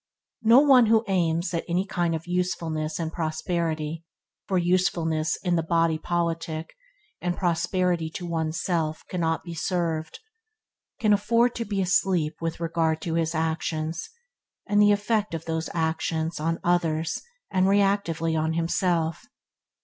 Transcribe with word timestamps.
No 0.41 0.61
one 0.61 0.87
who 0.87 1.05
aims 1.07 1.53
at 1.53 1.63
any 1.67 1.85
kind 1.85 2.15
of 2.15 2.25
usefulness 2.25 2.97
and 2.97 3.13
prosperity 3.13 4.03
(for 4.47 4.57
usefulness 4.57 5.37
in 5.43 5.55
the 5.57 5.61
body 5.61 5.99
politic 5.99 6.73
and 7.21 7.37
prosperity 7.37 8.09
to 8.15 8.25
one's 8.25 8.59
self 8.59 9.05
cannot 9.09 9.43
be 9.43 9.53
served)' 9.53 10.17
can 10.99 11.13
afford 11.13 11.53
to 11.53 11.65
be 11.65 11.81
asleep 11.81 12.33
with 12.41 12.59
regard 12.59 12.99
to 13.03 13.13
his 13.13 13.35
actions 13.35 14.09
and 14.65 14.81
the 14.81 14.91
effect 14.91 15.35
of 15.35 15.45
those 15.45 15.69
actions 15.71 16.39
on 16.39 16.57
other 16.63 17.05
and 17.51 17.67
reactively 17.67 18.35
on 18.35 18.53
himself. 18.53 19.27